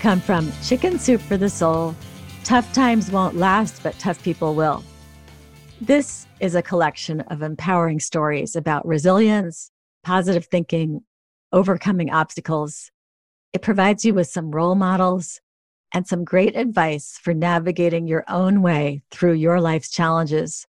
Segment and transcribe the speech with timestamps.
[0.00, 1.94] come from Chicken Soup for the Soul.
[2.42, 4.82] Tough times won't last, but tough people will.
[5.78, 9.70] This is a collection of empowering stories about resilience,
[10.02, 11.02] positive thinking,
[11.52, 12.90] overcoming obstacles.
[13.52, 15.40] It provides you with some role models
[15.92, 20.66] and some great advice for navigating your own way through your life's challenges.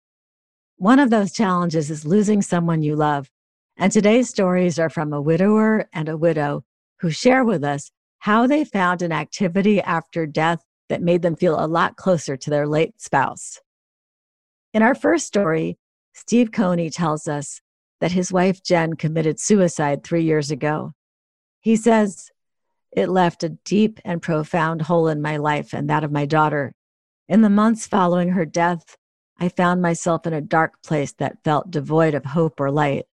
[0.78, 3.32] One of those challenges is losing someone you love.
[3.76, 6.64] And today's stories are from a widower and a widow
[7.00, 7.92] who share with us
[8.26, 12.50] how they found an activity after death that made them feel a lot closer to
[12.50, 13.60] their late spouse.
[14.74, 15.78] In our first story,
[16.16, 17.62] Steve Coney tells us
[18.02, 20.94] that his wife Jen committed suicide three years ago.
[21.62, 22.32] He says,
[22.92, 26.74] It left a deep and profound hole in my life and that of my daughter.
[27.28, 28.98] In the months following her death,
[29.40, 33.06] I found myself in a dark place that felt devoid of hope or light.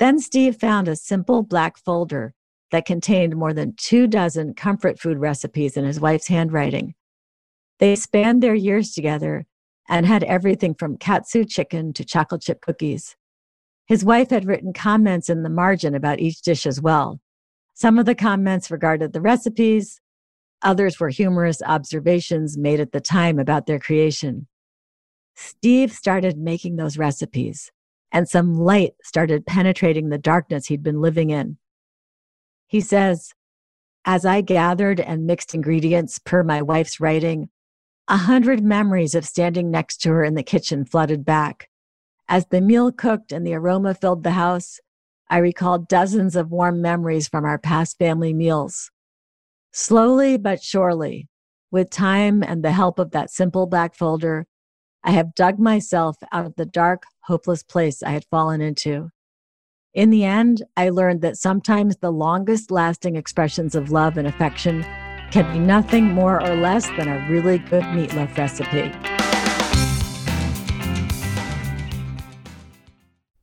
[0.00, 2.34] Then Steve found a simple black folder
[2.70, 6.94] that contained more than two dozen comfort food recipes in his wife's handwriting.
[7.78, 9.46] They spanned their years together
[9.88, 13.16] and had everything from katsu chicken to chocolate chip cookies.
[13.86, 17.20] His wife had written comments in the margin about each dish as well.
[17.74, 20.00] Some of the comments regarded the recipes,
[20.62, 24.48] others were humorous observations made at the time about their creation.
[25.36, 27.70] Steve started making those recipes,
[28.10, 31.58] and some light started penetrating the darkness he'd been living in.
[32.66, 33.32] He says,
[34.04, 37.48] As I gathered and mixed ingredients per my wife's writing,
[38.08, 41.68] a hundred memories of standing next to her in the kitchen flooded back.
[42.28, 44.80] As the meal cooked and the aroma filled the house,
[45.28, 48.90] I recalled dozens of warm memories from our past family meals.
[49.72, 51.28] Slowly but surely,
[51.70, 54.46] with time and the help of that simple black folder,
[55.02, 59.10] I have dug myself out of the dark, hopeless place I had fallen into.
[59.96, 64.84] In the end, I learned that sometimes the longest lasting expressions of love and affection
[65.30, 68.92] can be nothing more or less than a really good meatloaf recipe.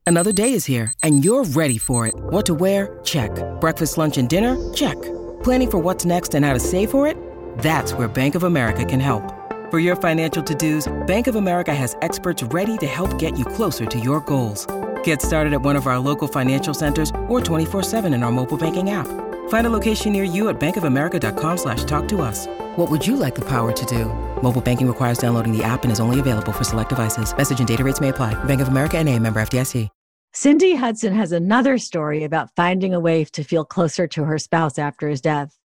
[0.06, 2.14] Another day is here, and you're ready for it.
[2.16, 3.00] What to wear?
[3.02, 3.32] Check.
[3.60, 4.54] Breakfast, lunch, and dinner?
[4.72, 5.00] Check.
[5.42, 7.16] Planning for what's next and how to save for it?
[7.58, 9.24] That's where Bank of America can help.
[9.72, 13.44] For your financial to dos, Bank of America has experts ready to help get you
[13.44, 14.68] closer to your goals.
[15.04, 18.90] Get started at one of our local financial centers or 24-7 in our mobile banking
[18.90, 19.06] app.
[19.48, 22.46] Find a location near you at bankofamerica.com slash talk to us.
[22.76, 24.06] What would you like the power to do?
[24.42, 27.34] Mobile banking requires downloading the app and is only available for select devices.
[27.34, 28.34] Message and data rates may apply.
[28.44, 29.88] Bank of America and a member FDIC.
[30.36, 34.80] Cindy Hudson has another story about finding a way to feel closer to her spouse
[34.80, 35.56] after his death.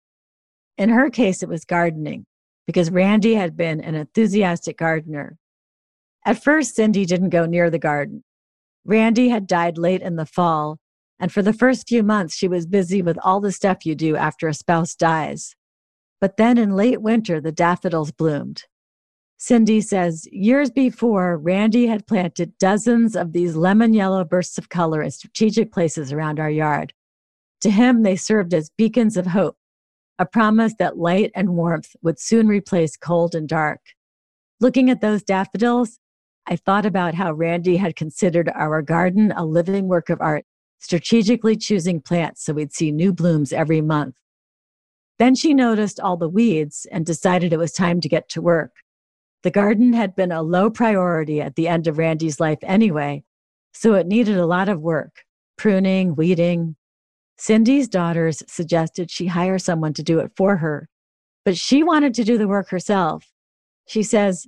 [0.77, 2.27] In her case, it was gardening
[2.67, 5.39] because Randy had been an enthusiastic gardener.
[6.23, 8.23] At first, Cindy didn't go near the garden.
[8.89, 10.79] Randy had died late in the fall,
[11.19, 14.15] and for the first few months, she was busy with all the stuff you do
[14.15, 15.55] after a spouse dies.
[16.19, 18.63] But then in late winter, the daffodils bloomed.
[19.37, 25.03] Cindy says years before, Randy had planted dozens of these lemon yellow bursts of color
[25.03, 26.91] in strategic places around our yard.
[27.61, 29.57] To him, they served as beacons of hope,
[30.17, 33.81] a promise that light and warmth would soon replace cold and dark.
[34.59, 35.99] Looking at those daffodils,
[36.51, 40.45] I thought about how Randy had considered our garden a living work of art,
[40.79, 44.15] strategically choosing plants so we'd see new blooms every month.
[45.19, 48.71] Then she noticed all the weeds and decided it was time to get to work.
[49.43, 53.23] The garden had been a low priority at the end of Randy's life anyway,
[53.71, 55.23] so it needed a lot of work
[55.55, 56.77] pruning, weeding.
[57.37, 60.87] Cindy's daughters suggested she hire someone to do it for her,
[61.43, 63.25] but she wanted to do the work herself.
[63.85, 64.47] She says,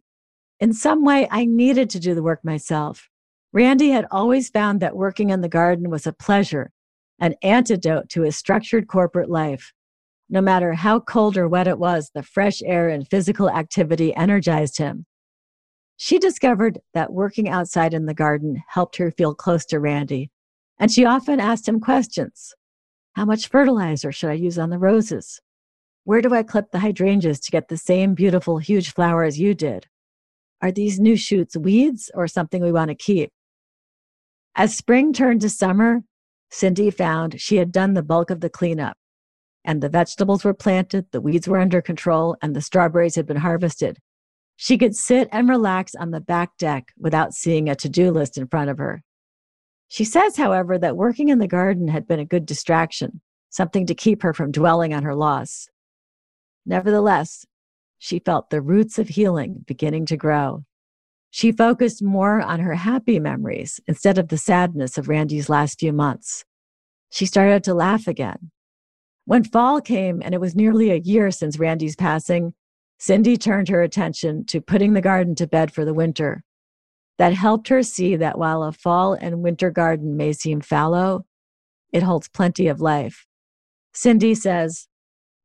[0.62, 3.10] in some way, I needed to do the work myself.
[3.52, 6.72] Randy had always found that working in the garden was a pleasure,
[7.19, 9.74] an antidote to his structured corporate life.
[10.30, 14.78] No matter how cold or wet it was, the fresh air and physical activity energized
[14.78, 15.08] him.
[15.98, 20.30] She discovered that working outside in the garden helped her feel close to Randy,
[20.80, 22.54] and she often asked him questions.
[23.14, 25.42] How much fertilizer should I use on the roses?
[26.04, 29.56] Where do I clip the hydrangeas to get the same beautiful, huge flower as you
[29.56, 29.88] did?
[30.62, 33.31] Are these new shoots weeds or something we want to keep?
[34.56, 36.04] As spring turned to summer,
[36.52, 38.98] Cindy found she had done the bulk of the cleanup,
[39.63, 43.38] and the vegetables were planted, the weeds were under control, and the strawberries had been
[43.38, 43.98] harvested.
[44.58, 48.38] She could sit and relax on the back deck without seeing a to do list
[48.38, 49.02] in front of her.
[49.88, 53.96] She says, however, that working in the garden had been a good distraction, something to
[53.96, 55.68] keep her from dwelling on her loss.
[56.66, 57.46] Nevertheless,
[58.03, 60.65] she felt the roots of healing beginning to grow.
[61.30, 65.94] She focused more on her happy memories instead of the sadness of Randy's last few
[65.94, 66.44] months.
[67.12, 68.50] She started to laugh again.
[69.25, 72.56] When fall came and it was nearly a year since Randy's passing,
[72.98, 76.44] Cindy turned her attention to putting the garden to bed for the winter.
[77.19, 81.27] That helped her see that while a fall and winter garden may seem fallow,
[81.94, 83.27] it holds plenty of life.
[83.94, 84.88] Cindy says,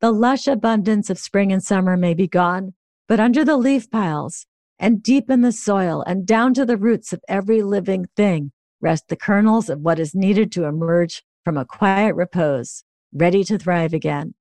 [0.00, 2.74] The lush abundance of spring and summer may be gone,
[3.08, 4.46] but under the leaf piles
[4.78, 9.08] and deep in the soil and down to the roots of every living thing rest
[9.08, 13.94] the kernels of what is needed to emerge from a quiet repose, ready to thrive
[13.94, 14.34] again.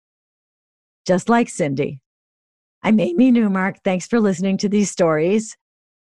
[1.07, 2.02] Just like Cindy.
[2.84, 3.78] I'm Amy Newmark.
[3.84, 5.56] Thanks for listening to these stories.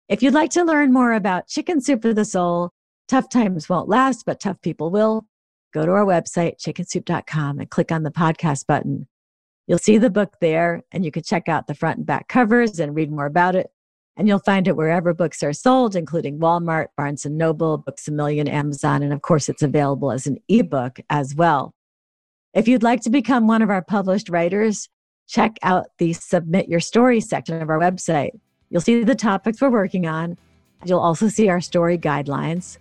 [0.08, 2.72] If you'd like to learn more about Chicken Soup for the Soul,
[3.08, 5.26] tough times won't last, but tough people will,
[5.74, 9.08] go to our website, chickensoup.com, and click on the podcast button.
[9.68, 12.80] You'll see the book there, and you can check out the front and back covers
[12.80, 13.72] and read more about it.
[14.16, 18.12] And you'll find it wherever books are sold, including Walmart, Barnes and Noble, Books a
[18.12, 21.74] Million, Amazon, and of course, it's available as an ebook as well.
[22.54, 24.90] If you'd like to become one of our published writers,
[25.28, 28.32] check out the submit your story section of our website.
[28.70, 30.38] You'll see the topics we're working on.
[30.86, 32.78] You'll also see our story guidelines.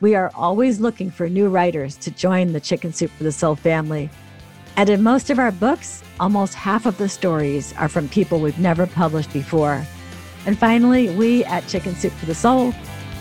[0.00, 3.56] We are always looking for new writers to join the Chicken Soup for the Soul
[3.56, 4.10] family.
[4.78, 8.60] And in most of our books, almost half of the stories are from people we've
[8.60, 9.84] never published before.
[10.46, 12.72] And finally, we at Chicken Soup for the Soul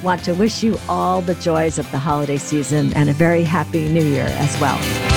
[0.04, 3.89] want to wish you all the joys of the holiday season and a very happy
[3.89, 5.16] new year as well.